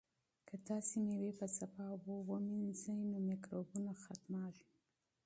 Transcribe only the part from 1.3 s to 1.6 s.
په